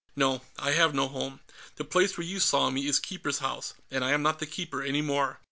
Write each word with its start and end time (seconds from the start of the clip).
"No, 0.15 0.41
I 0.57 0.71
have 0.71 0.95
no 0.95 1.07
home. 1.07 1.41
The 1.75 1.83
place 1.85 2.17
where 2.17 2.25
you 2.25 2.39
saw 2.39 2.71
me 2.71 2.87
is 2.87 2.99
Keeper's 2.99 3.37
House, 3.37 3.75
and 3.91 4.03
I 4.03 4.13
am 4.13 4.23
not 4.23 4.39
the 4.39 4.47
Keeper 4.47 4.81
any 4.81 5.03
more. 5.03 5.37